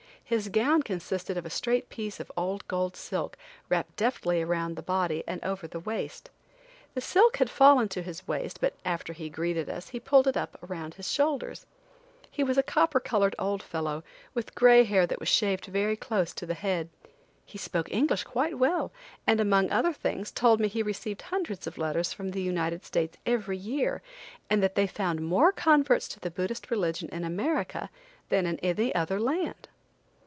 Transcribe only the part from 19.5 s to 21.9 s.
other things told me he received hundreds of